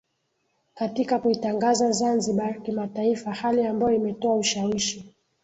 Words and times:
katika 0.75 1.19
kuitangaza 1.19 1.91
Zanzibar 1.91 2.63
Kimataifa 2.63 3.33
hali 3.33 3.65
ambayo 3.65 3.95
imetoa 3.95 4.35
ushawishi 4.35 5.13